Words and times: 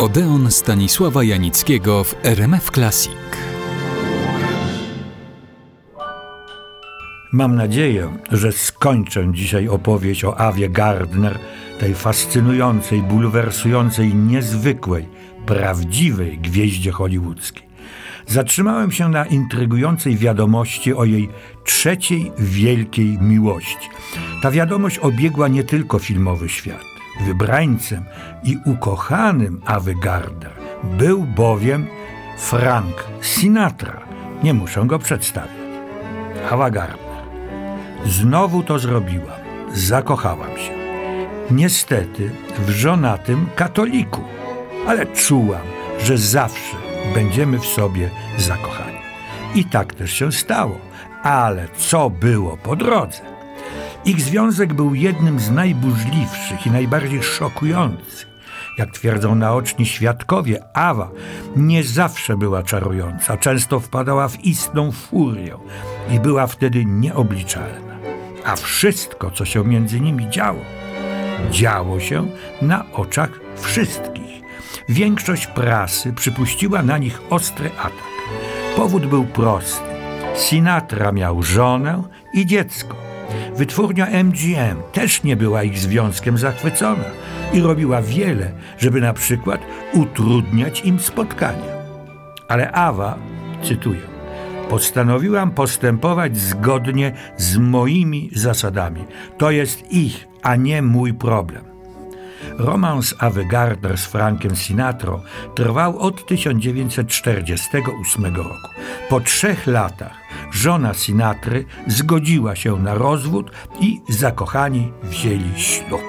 Odeon 0.00 0.50
Stanisława 0.50 1.24
Janickiego 1.24 2.04
w 2.04 2.14
RMF 2.22 2.70
Classic. 2.70 3.12
Mam 7.32 7.54
nadzieję, 7.54 8.18
że 8.32 8.52
skończę 8.52 9.32
dzisiaj 9.32 9.68
opowieść 9.68 10.24
o 10.24 10.40
Awie 10.40 10.68
Gardner, 10.68 11.38
tej 11.80 11.94
fascynującej, 11.94 13.02
bulwersującej, 13.02 14.14
niezwykłej, 14.14 15.08
prawdziwej 15.46 16.38
gwieździe 16.38 16.92
hollywoodzkiej. 16.92 17.66
Zatrzymałem 18.26 18.92
się 18.92 19.08
na 19.08 19.26
intrygującej 19.26 20.16
wiadomości 20.16 20.94
o 20.94 21.04
jej 21.04 21.28
trzeciej 21.64 22.32
wielkiej 22.38 23.18
miłości. 23.18 23.88
Ta 24.42 24.50
wiadomość 24.50 24.98
obiegła 24.98 25.48
nie 25.48 25.64
tylko 25.64 25.98
filmowy 25.98 26.48
świat. 26.48 26.99
Wybrańcem 27.20 28.04
i 28.42 28.58
ukochanym 28.64 29.60
Awy 29.66 29.94
Gardner 29.94 30.52
był 30.82 31.22
bowiem 31.22 31.86
Frank 32.38 33.04
Sinatra. 33.20 34.00
Nie 34.42 34.54
muszę 34.54 34.82
go 34.86 34.98
przedstawiać. 34.98 35.50
Awa 36.50 36.70
Gardner. 36.70 37.24
Znowu 38.06 38.62
to 38.62 38.78
zrobiłam. 38.78 39.40
Zakochałam 39.74 40.56
się. 40.58 40.72
Niestety 41.50 42.30
w 42.58 42.70
żonatym 42.70 43.46
katoliku, 43.56 44.20
ale 44.86 45.06
czułam, 45.06 45.62
że 46.04 46.18
zawsze 46.18 46.76
będziemy 47.14 47.58
w 47.58 47.66
sobie 47.66 48.10
zakochani. 48.38 48.98
I 49.54 49.64
tak 49.64 49.94
też 49.94 50.12
się 50.12 50.32
stało. 50.32 50.78
Ale 51.22 51.68
co 51.76 52.10
było 52.10 52.56
po 52.56 52.76
drodze? 52.76 53.29
Ich 54.04 54.20
związek 54.20 54.74
był 54.74 54.94
jednym 54.94 55.40
z 55.40 55.50
najburzliwszych 55.50 56.66
i 56.66 56.70
najbardziej 56.70 57.22
szokujących. 57.22 58.30
Jak 58.78 58.90
twierdzą 58.90 59.34
naoczni 59.34 59.86
świadkowie, 59.86 60.64
Awa 60.74 61.10
nie 61.56 61.84
zawsze 61.84 62.36
była 62.36 62.62
czarująca, 62.62 63.36
często 63.36 63.80
wpadała 63.80 64.28
w 64.28 64.44
istną 64.44 64.92
furię 64.92 65.56
i 66.10 66.20
była 66.20 66.46
wtedy 66.46 66.84
nieobliczalna. 66.84 67.96
A 68.44 68.56
wszystko, 68.56 69.30
co 69.30 69.44
się 69.44 69.64
między 69.64 70.00
nimi 70.00 70.30
działo, 70.30 70.60
działo 71.50 72.00
się 72.00 72.26
na 72.62 72.92
oczach 72.92 73.40
wszystkich. 73.56 74.40
Większość 74.88 75.46
prasy 75.46 76.12
przypuściła 76.12 76.82
na 76.82 76.98
nich 76.98 77.20
ostry 77.30 77.70
atak. 77.78 78.10
Powód 78.76 79.06
był 79.06 79.24
prosty. 79.24 79.90
Sinatra 80.36 81.12
miał 81.12 81.42
żonę 81.42 82.02
i 82.34 82.46
dziecko. 82.46 83.09
Wytwórnia 83.56 84.06
MGM 84.06 84.82
też 84.92 85.22
nie 85.22 85.36
była 85.36 85.62
ich 85.62 85.78
związkiem 85.78 86.38
zachwycona 86.38 87.04
i 87.52 87.60
robiła 87.60 88.02
wiele, 88.02 88.52
żeby 88.78 89.00
na 89.00 89.12
przykład 89.12 89.60
utrudniać 89.92 90.84
im 90.84 91.00
spotkania. 91.00 91.80
Ale 92.48 92.72
Awa, 92.72 93.18
cytuję, 93.62 94.00
postanowiłam 94.68 95.50
postępować 95.50 96.38
zgodnie 96.38 97.12
z 97.36 97.56
moimi 97.56 98.30
zasadami. 98.34 99.04
To 99.38 99.50
jest 99.50 99.92
ich, 99.92 100.28
a 100.42 100.56
nie 100.56 100.82
mój 100.82 101.14
problem. 101.14 101.69
Romans 102.58 103.14
Ave 103.18 103.44
Gardner 103.44 103.98
z 103.98 104.06
Frankiem 104.06 104.56
Sinatro 104.56 105.22
trwał 105.54 105.98
od 105.98 106.26
1948 106.26 108.36
roku. 108.36 108.68
Po 109.08 109.20
trzech 109.20 109.66
latach 109.66 110.20
żona 110.50 110.94
Sinatry 110.94 111.64
zgodziła 111.86 112.56
się 112.56 112.76
na 112.76 112.94
rozwód 112.94 113.50
i 113.80 114.00
zakochani 114.08 114.92
wzięli 115.02 115.60
ślub. 115.60 116.02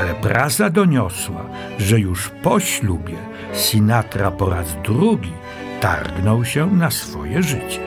Ale 0.00 0.14
prasa 0.14 0.70
doniosła, 0.70 1.44
że 1.78 2.00
już 2.00 2.30
po 2.42 2.60
ślubie 2.60 3.16
Sinatra 3.52 4.30
po 4.30 4.50
raz 4.50 4.76
drugi 4.84 5.32
targnął 5.80 6.44
się 6.44 6.66
na 6.66 6.90
swoje 6.90 7.42
życie. 7.42 7.80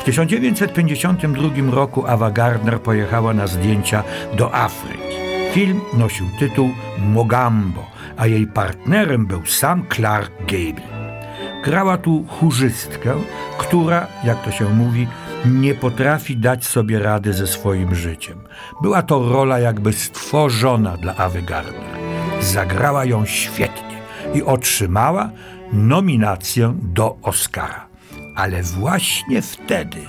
W 0.00 0.04
1952 0.04 1.74
roku 1.74 2.06
Ava 2.06 2.30
Gardner 2.30 2.80
pojechała 2.80 3.34
na 3.34 3.46
zdjęcia 3.46 4.02
do 4.36 4.54
Afryki. 4.54 5.25
Film 5.56 5.80
nosił 5.94 6.26
tytuł 6.38 6.70
Mogambo, 6.98 7.86
a 8.16 8.26
jej 8.26 8.46
partnerem 8.46 9.26
był 9.26 9.46
sam 9.46 9.84
Clark 9.94 10.32
Gable. 10.40 10.88
Grała 11.64 11.98
tu 11.98 12.24
chórzystkę, 12.28 13.14
która, 13.58 14.06
jak 14.24 14.44
to 14.44 14.50
się 14.50 14.64
mówi, 14.68 15.06
nie 15.46 15.74
potrafi 15.74 16.36
dać 16.36 16.64
sobie 16.64 16.98
rady 16.98 17.32
ze 17.32 17.46
swoim 17.46 17.94
życiem. 17.94 18.38
Była 18.82 19.02
to 19.02 19.28
rola 19.28 19.58
jakby 19.58 19.92
stworzona 19.92 20.96
dla 20.96 21.16
Awy 21.16 21.42
Gardner. 21.42 21.98
Zagrała 22.40 23.04
ją 23.04 23.26
świetnie 23.26 24.00
i 24.34 24.42
otrzymała 24.42 25.30
nominację 25.72 26.74
do 26.82 27.16
Oscara. 27.22 27.86
Ale 28.34 28.62
właśnie 28.62 29.42
wtedy 29.42 30.00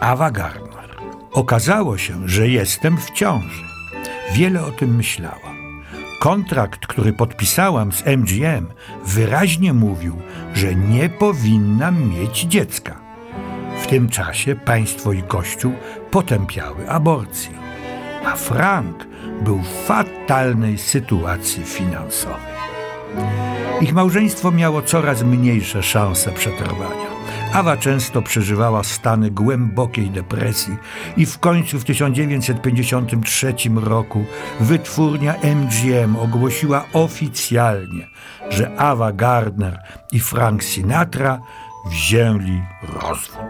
Awa 0.00 0.30
Gardner 0.30 0.90
okazało 1.32 1.98
się, 1.98 2.28
że 2.28 2.48
jestem 2.48 2.96
w 2.96 3.10
ciąży. 3.10 3.69
Wiele 4.32 4.64
o 4.64 4.70
tym 4.70 4.96
myślała. 4.96 5.54
Kontrakt, 6.20 6.86
który 6.86 7.12
podpisałam 7.12 7.92
z 7.92 8.06
MGM, 8.06 8.66
wyraźnie 9.06 9.72
mówił, 9.72 10.16
że 10.54 10.74
nie 10.74 11.08
powinnam 11.08 12.08
mieć 12.08 12.40
dziecka. 12.40 13.00
W 13.82 13.86
tym 13.86 14.08
czasie 14.08 14.56
państwo 14.56 15.12
i 15.12 15.22
kościół 15.22 15.72
potępiały 16.10 16.90
aborcję, 16.90 17.52
a 18.26 18.36
Frank 18.36 19.06
był 19.42 19.58
w 19.58 19.86
fatalnej 19.86 20.78
sytuacji 20.78 21.64
finansowej. 21.64 22.60
Ich 23.80 23.92
małżeństwo 23.92 24.50
miało 24.50 24.82
coraz 24.82 25.22
mniejsze 25.22 25.82
szanse 25.82 26.32
przetrwania. 26.32 27.19
Awa 27.52 27.76
często 27.76 28.22
przeżywała 28.22 28.84
stany 28.84 29.30
głębokiej 29.30 30.10
depresji 30.10 30.76
i 31.16 31.26
w 31.26 31.38
końcu 31.38 31.78
w 31.78 31.84
1953 31.84 33.54
roku 33.74 34.24
wytwórnia 34.60 35.34
MGM 35.42 36.16
ogłosiła 36.16 36.84
oficjalnie, 36.92 38.06
że 38.50 38.76
Awa 38.76 39.12
Gardner 39.12 39.78
i 40.12 40.20
Frank 40.20 40.64
Sinatra 40.64 41.40
wzięli 41.86 42.62
rozwód. 42.82 43.40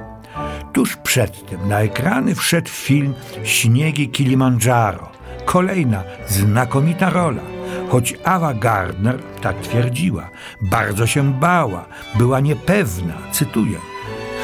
Tuż 0.73 0.97
przed 0.97 1.47
tym 1.47 1.69
na 1.69 1.81
ekrany 1.81 2.35
wszedł 2.35 2.69
film 2.69 3.15
Śniegi 3.45 4.09
Kilimandżaro. 4.09 5.20
Kolejna 5.51 6.03
znakomita 6.27 7.11
rola. 7.11 7.43
Choć 7.89 8.15
Awa 8.25 8.55
Gardner 8.55 9.19
tak 9.41 9.61
twierdziła, 9.61 10.31
bardzo 10.63 11.07
się 11.07 11.33
bała, 11.33 11.85
była 12.19 12.41
niepewna, 12.41 13.15
cytuję. 13.33 13.79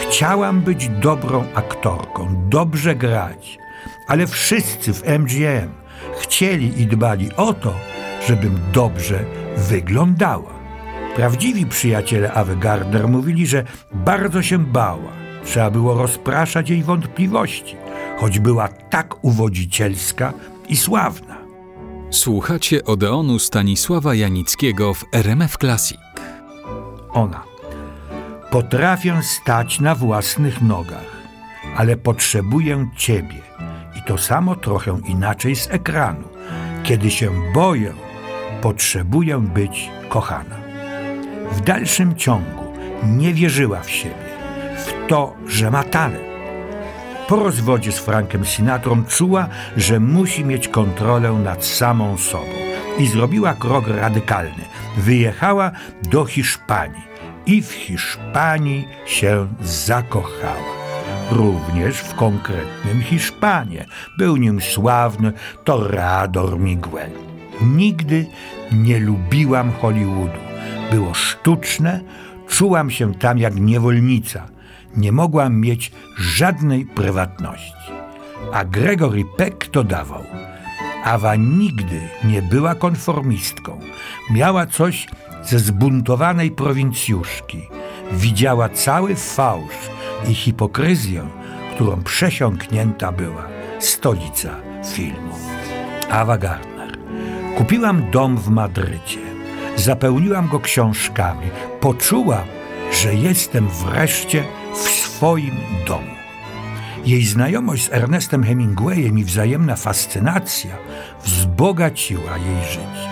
Chciałam 0.02 0.60
być 0.60 0.88
dobrą 0.88 1.44
aktorką, 1.54 2.48
dobrze 2.48 2.94
grać, 2.94 3.58
ale 4.08 4.26
wszyscy 4.26 4.92
w 4.94 5.02
MGM 5.18 5.70
chcieli 6.20 6.82
i 6.82 6.86
dbali 6.86 7.28
o 7.36 7.52
to, 7.52 7.74
żebym 8.26 8.58
dobrze 8.72 9.24
wyglądała. 9.56 10.52
Prawdziwi 11.16 11.66
przyjaciele 11.66 12.32
Awy 12.32 12.56
Gardner 12.56 13.08
mówili, 13.08 13.46
że 13.46 13.64
bardzo 13.92 14.42
się 14.42 14.58
bała. 14.58 15.12
Trzeba 15.44 15.70
było 15.70 15.94
rozpraszać 15.94 16.70
jej 16.70 16.82
wątpliwości, 16.82 17.76
choć 18.18 18.38
była 18.38 18.68
tak 18.68 19.24
uwodzicielska 19.24 20.32
i 20.68 20.76
sławna. 20.76 21.36
Słuchacie 22.10 22.84
Odeonu 22.84 23.38
Stanisława 23.38 24.14
Janickiego 24.14 24.94
w 24.94 25.04
RMF 25.12 25.56
Classic. 25.58 25.98
Ona. 27.12 27.42
Potrafię 28.50 29.20
stać 29.22 29.80
na 29.80 29.94
własnych 29.94 30.62
nogach, 30.62 31.16
ale 31.76 31.96
potrzebuję 31.96 32.88
Ciebie. 32.96 33.42
I 33.96 34.02
to 34.02 34.18
samo 34.18 34.54
trochę 34.54 35.00
inaczej 35.06 35.56
z 35.56 35.70
ekranu. 35.70 36.28
Kiedy 36.82 37.10
się 37.10 37.52
boję, 37.54 37.92
potrzebuję 38.62 39.38
być 39.38 39.90
kochana. 40.08 40.56
W 41.52 41.60
dalszym 41.60 42.16
ciągu 42.16 42.72
nie 43.06 43.34
wierzyła 43.34 43.80
w 43.80 43.90
siebie, 43.90 44.26
w 44.76 45.08
to, 45.08 45.34
że 45.46 45.70
ma 45.70 45.84
talent. 45.84 46.25
Po 47.28 47.36
rozwodzie 47.36 47.92
z 47.92 47.98
Frankiem 47.98 48.44
Sinatrą 48.44 49.04
czuła, 49.04 49.48
że 49.76 50.00
musi 50.00 50.44
mieć 50.44 50.68
kontrolę 50.68 51.32
nad 51.32 51.64
samą 51.64 52.18
sobą 52.18 52.52
i 52.98 53.06
zrobiła 53.06 53.54
krok 53.54 53.88
radykalny. 53.88 54.64
Wyjechała 54.96 55.70
do 56.10 56.24
Hiszpanii 56.24 57.02
i 57.46 57.62
w 57.62 57.72
Hiszpanii 57.72 58.88
się 59.06 59.48
zakochała. 59.62 60.76
Również 61.30 61.96
w 61.96 62.14
konkretnym 62.14 63.02
Hiszpanie. 63.02 63.86
Był 64.18 64.36
nim 64.36 64.60
sławny 64.60 65.32
Torrador 65.64 66.58
Miguel. 66.58 67.10
Nigdy 67.60 68.26
nie 68.72 69.00
lubiłam 69.00 69.72
Hollywoodu. 69.72 70.38
Było 70.90 71.14
sztuczne, 71.14 72.00
czułam 72.48 72.90
się 72.90 73.14
tam 73.14 73.38
jak 73.38 73.54
niewolnica. 73.54 74.55
Nie 74.96 75.12
mogłam 75.12 75.60
mieć 75.60 75.92
żadnej 76.18 76.86
prywatności. 76.86 77.92
A 78.52 78.64
Gregory 78.64 79.24
Peck 79.36 79.70
dodawał– 79.70 80.22
Awa 81.06 81.36
nigdy 81.36 82.00
nie 82.24 82.42
była 82.42 82.74
konformistką. 82.74 83.80
Miała 84.30 84.66
coś 84.66 85.06
ze 85.42 85.58
zbuntowanej 85.58 86.50
prowincjuszki 86.50 87.68
widziała 88.12 88.68
cały 88.68 89.14
fałsz 89.14 89.90
i 90.28 90.34
hipokryzję, 90.34 91.28
którą 91.74 92.02
przesiąknięta 92.02 93.12
była 93.12 93.48
stolica 93.78 94.50
filmu. 94.94 95.34
Ava 96.10 96.38
Gardner. 96.38 96.98
Kupiłam 97.56 98.10
dom 98.10 98.36
w 98.36 98.48
Madrycie. 98.48 99.20
Zapełniłam 99.76 100.48
go 100.48 100.60
książkami. 100.60 101.46
Poczułam, 101.80 102.44
że 103.02 103.14
jestem 103.14 103.68
wreszcie 103.68 104.44
w 104.84 104.88
swoim 104.88 105.54
domu. 105.86 106.16
Jej 107.04 107.24
znajomość 107.24 107.84
z 107.84 107.92
Ernestem 107.92 108.44
Hemingwayem 108.44 109.18
i 109.18 109.24
wzajemna 109.24 109.76
fascynacja 109.76 110.70
wzbogaciła 111.24 112.38
jej 112.38 112.64
życie, 112.70 113.08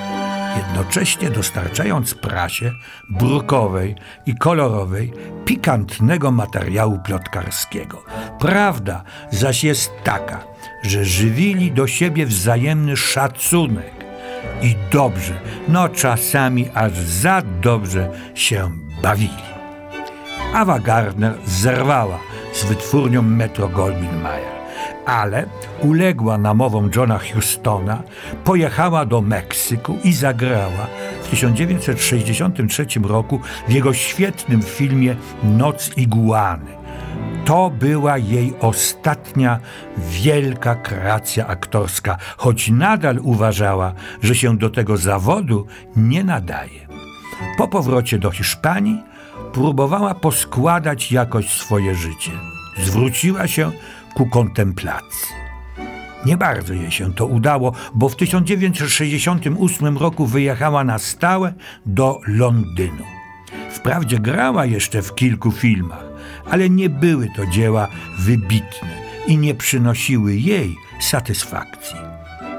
jednocześnie 0.56 1.30
dostarczając 1.30 2.14
prasie 2.14 2.72
brukowej 3.10 3.94
i 4.26 4.34
kolorowej 4.34 5.12
pikantnego 5.44 6.30
materiału 6.30 6.98
plotkarskiego. 7.04 8.04
Prawda 8.40 9.04
zaś 9.30 9.64
jest 9.64 9.92
taka, 10.04 10.44
że 10.82 11.04
żywili 11.04 11.72
do 11.72 11.86
siebie 11.86 12.26
wzajemny 12.26 12.96
szacunek 12.96 13.94
i 14.62 14.76
dobrze, 14.90 15.40
no 15.68 15.88
czasami 15.88 16.68
aż 16.74 16.92
za 16.92 17.42
dobrze 17.62 18.10
się 18.34 18.70
bawili. 19.02 19.53
Ava 20.54 20.78
Gardner 20.78 21.34
zerwała 21.46 22.18
z 22.52 22.64
wytwórnią 22.64 23.22
Metro 23.22 23.68
Goldwyn 23.68 24.20
Mayer, 24.20 24.54
ale 25.06 25.46
uległa 25.82 26.38
namowom 26.38 26.90
Johna 26.96 27.18
Hustona, 27.34 28.02
pojechała 28.44 29.06
do 29.06 29.20
Meksyku 29.20 29.98
i 30.04 30.12
zagrała 30.12 30.86
w 31.22 31.28
1963 31.28 32.86
roku 33.02 33.40
w 33.68 33.72
jego 33.72 33.94
świetnym 33.94 34.62
filmie 34.62 35.16
Noc 35.42 35.90
Iguany. 35.96 36.70
To 37.44 37.70
była 37.70 38.18
jej 38.18 38.54
ostatnia 38.60 39.58
wielka 39.96 40.74
kreacja 40.74 41.46
aktorska, 41.46 42.16
choć 42.36 42.70
nadal 42.70 43.18
uważała, 43.22 43.92
że 44.22 44.34
się 44.34 44.58
do 44.58 44.70
tego 44.70 44.96
zawodu 44.96 45.66
nie 45.96 46.24
nadaje. 46.24 46.86
Po 47.58 47.68
powrocie 47.68 48.18
do 48.18 48.30
Hiszpanii 48.30 49.13
próbowała 49.54 50.14
poskładać 50.14 51.12
jakoś 51.12 51.50
swoje 51.50 51.94
życie. 51.94 52.30
Zwróciła 52.78 53.48
się 53.48 53.72
ku 54.14 54.26
kontemplacji. 54.26 55.34
Nie 56.26 56.36
bardzo 56.36 56.74
jej 56.74 56.90
się 56.90 57.14
to 57.14 57.26
udało, 57.26 57.72
bo 57.94 58.08
w 58.08 58.16
1968 58.16 59.98
roku 59.98 60.26
wyjechała 60.26 60.84
na 60.84 60.98
stałe 60.98 61.54
do 61.86 62.20
Londynu. 62.26 63.04
Wprawdzie 63.70 64.18
grała 64.18 64.66
jeszcze 64.66 65.02
w 65.02 65.14
kilku 65.14 65.52
filmach, 65.52 66.04
ale 66.50 66.70
nie 66.70 66.90
były 66.90 67.28
to 67.36 67.46
dzieła 67.46 67.88
wybitne 68.18 69.04
i 69.26 69.38
nie 69.38 69.54
przynosiły 69.54 70.36
jej 70.36 70.76
satysfakcji. 71.00 71.98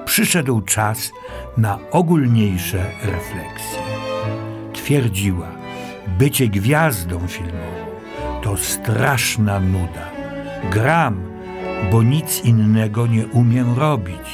Przyszedł 0.05 0.61
czas 0.61 1.11
na 1.57 1.79
ogólniejsze 1.91 2.85
refleksje. 3.03 3.79
Twierdziła, 4.73 5.54
bycie 6.07 6.47
gwiazdą 6.47 7.27
filmową 7.27 7.85
to 8.45 8.57
straszna 8.57 9.59
nuda. 9.59 10.11
Gram, 10.71 11.23
bo 11.91 12.03
nic 12.03 12.45
innego 12.45 13.07
nie 13.07 13.27
umiem 13.27 13.79
robić 13.79 14.27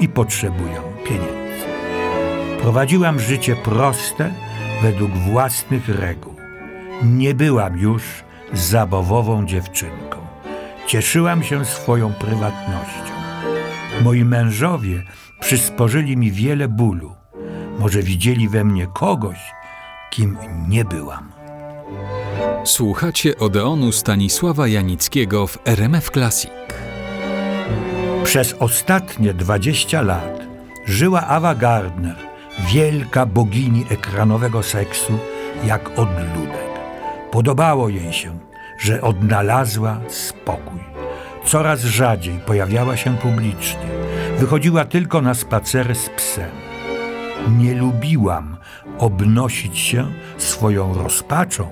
i 0.00 0.08
potrzebuję 0.08 0.80
pieniędzy. 1.04 1.66
Prowadziłam 2.60 3.20
życie 3.20 3.56
proste 3.56 4.30
według 4.82 5.10
własnych 5.10 5.88
reguł. 5.88 6.34
Nie 7.02 7.34
byłam 7.34 7.78
już 7.78 8.02
zabawową 8.52 9.46
dziewczynką. 9.46 10.18
Cieszyłam 10.86 11.42
się 11.42 11.64
swoją 11.64 12.12
prywatnością. 12.12 13.14
Moi 14.02 14.24
mężowie 14.24 15.02
przysporzyli 15.40 16.16
mi 16.16 16.32
wiele 16.32 16.68
bólu. 16.68 17.14
Może 17.78 18.02
widzieli 18.02 18.48
we 18.48 18.64
mnie 18.64 18.86
kogoś, 18.94 19.38
kim 20.14 20.36
nie 20.68 20.84
byłam. 20.84 21.32
Słuchacie 22.64 23.38
Odeonu 23.38 23.92
Stanisława 23.92 24.68
Janickiego 24.68 25.46
w 25.46 25.58
RMF 25.64 26.10
Classic. 26.10 26.50
Przez 28.24 28.52
ostatnie 28.52 29.34
20 29.34 30.02
lat 30.02 30.40
żyła 30.86 31.26
Ava 31.26 31.54
Gardner, 31.54 32.16
wielka 32.72 33.26
bogini 33.26 33.84
ekranowego 33.90 34.62
seksu, 34.62 35.12
jak 35.64 35.88
odludek. 35.98 36.70
Podobało 37.30 37.88
jej 37.88 38.12
się, 38.12 38.38
że 38.78 39.00
odnalazła 39.02 40.00
spokój. 40.08 40.80
Coraz 41.44 41.80
rzadziej 41.80 42.38
pojawiała 42.46 42.96
się 42.96 43.16
publicznie. 43.16 43.88
Wychodziła 44.38 44.84
tylko 44.84 45.22
na 45.22 45.34
spacery 45.34 45.94
z 45.94 46.08
psem. 46.08 46.63
Nie 47.58 47.74
lubiłam 47.74 48.56
obnosić 48.98 49.78
się 49.78 50.06
swoją 50.38 50.94
rozpaczą 50.94 51.66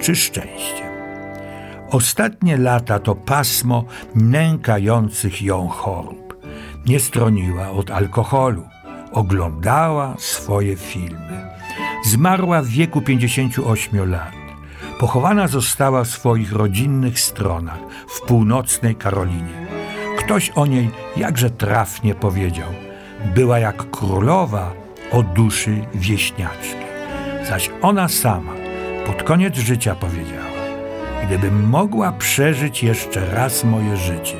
czy 0.00 0.16
szczęściem. 0.16 0.90
Ostatnie 1.90 2.56
lata 2.56 2.98
to 2.98 3.14
pasmo 3.14 3.84
nękających 4.14 5.42
ją 5.42 5.68
chorób. 5.68 6.46
Nie 6.86 7.00
stroniła 7.00 7.70
od 7.70 7.90
alkoholu, 7.90 8.68
oglądała 9.12 10.14
swoje 10.18 10.76
filmy. 10.76 11.50
Zmarła 12.04 12.62
w 12.62 12.66
wieku 12.66 13.00
58 13.00 14.10
lat. 14.10 14.32
Pochowana 15.00 15.48
została 15.48 16.04
w 16.04 16.08
swoich 16.08 16.52
rodzinnych 16.52 17.20
stronach 17.20 17.78
w 18.08 18.20
północnej 18.20 18.96
Karolinie. 18.96 19.66
Ktoś 20.18 20.50
o 20.50 20.66
niej 20.66 20.90
jakże 21.16 21.50
trafnie 21.50 22.14
powiedział: 22.14 22.68
Była 23.34 23.58
jak 23.58 23.90
królowa 23.90 24.79
o 25.10 25.22
duszy 25.22 25.84
wieśniaczki. 25.94 26.84
Zaś 27.48 27.70
ona 27.82 28.08
sama 28.08 28.52
pod 29.06 29.22
koniec 29.22 29.56
życia 29.56 29.94
powiedziała: 29.94 30.50
Gdybym 31.22 31.68
mogła 31.68 32.12
przeżyć 32.12 32.82
jeszcze 32.82 33.34
raz 33.34 33.64
moje 33.64 33.96
życie, 33.96 34.36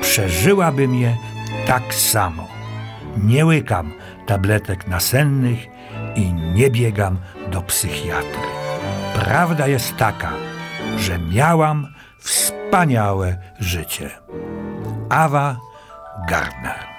przeżyłabym 0.00 0.94
je 0.94 1.16
tak 1.66 1.94
samo. 1.94 2.48
Nie 3.24 3.46
łykam 3.46 3.92
tabletek 4.26 4.88
nasennych 4.88 5.66
i 6.16 6.32
nie 6.32 6.70
biegam 6.70 7.18
do 7.52 7.62
psychiatry. 7.62 8.46
Prawda 9.14 9.66
jest 9.66 9.96
taka, 9.96 10.32
że 10.96 11.18
miałam 11.18 11.86
wspaniałe 12.18 13.38
życie. 13.60 14.10
Awa 15.08 15.56
Gardner 16.28 16.95